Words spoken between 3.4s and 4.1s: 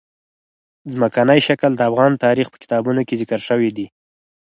شوی دي.